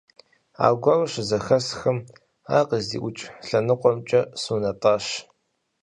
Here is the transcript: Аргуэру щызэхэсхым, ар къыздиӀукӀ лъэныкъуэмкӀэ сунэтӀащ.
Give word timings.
Аргуэру 0.65 1.11
щызэхэсхым, 1.11 1.97
ар 2.55 2.63
къыздиӀукӀ 2.69 3.23
лъэныкъуэмкӀэ 3.47 4.21
сунэтӀащ. 4.41 5.05